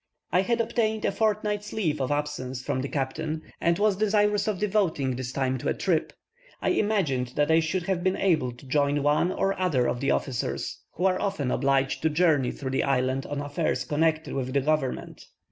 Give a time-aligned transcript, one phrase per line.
[0.31, 4.57] I had obtained a fortnight's leave of absence from the captain, and was desirous of
[4.57, 6.11] devoting this time to a trip.
[6.59, 10.09] I imagined that I should have been able to join one or other of the
[10.09, 14.61] officers, who are often obliged to journey through the island on affairs connected with the
[14.61, 15.27] government.